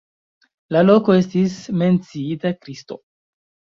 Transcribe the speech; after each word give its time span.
La 0.75 0.81
loko 0.87 1.17
estis 1.23 1.59
menciita 1.83 2.57
Kristo. 2.65 2.99